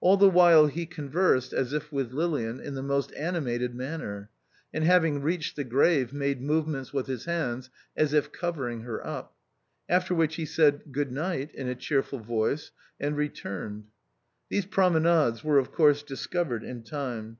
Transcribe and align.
Ail 0.00 0.16
the 0.16 0.30
while 0.30 0.68
he 0.68 0.86
conversed 0.86 1.52
(as 1.52 1.72
if 1.72 1.90
with 1.90 2.12
Lilian) 2.12 2.60
in 2.60 2.76
the 2.76 2.84
most 2.84 3.10
animated 3.16 3.74
manner, 3.74 4.30
and 4.72 4.84
having 4.84 5.20
reached 5.20 5.56
the 5.56 5.64
grave, 5.64 6.12
made 6.12 6.40
movements 6.40 6.92
with 6.92 7.08
his 7.08 7.24
hands 7.24 7.68
as 7.96 8.12
if 8.12 8.30
covering 8.30 8.82
her 8.82 9.04
up; 9.04 9.34
after 9.88 10.14
which 10.14 10.36
he 10.36 10.46
said, 10.46 10.92
"Good 10.92 11.10
night" 11.10 11.52
in 11.52 11.66
a 11.68 11.74
cheerful 11.74 12.20
voice, 12.20 12.70
and 13.00 13.16
re 13.16 13.28
turned. 13.28 13.88
These 14.50 14.66
promenades 14.66 15.42
were 15.42 15.58
of 15.58 15.72
course 15.72 16.04
discovered 16.04 16.62
in 16.62 16.84
time. 16.84 17.38